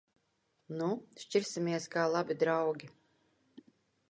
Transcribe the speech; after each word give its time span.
Nu! 0.79 0.87
Šķirsimies 1.25 1.87
kā 1.97 2.09
labi 2.15 2.39
draugi. 2.45 2.91